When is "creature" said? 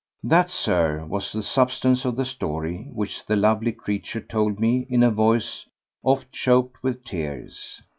3.71-4.19